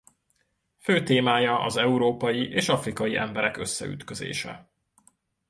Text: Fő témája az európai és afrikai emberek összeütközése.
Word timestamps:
Fő 0.77 1.03
témája 1.03 1.59
az 1.59 1.75
európai 1.77 2.49
és 2.49 2.69
afrikai 2.69 3.15
emberek 3.15 3.57
összeütközése. 3.57 4.69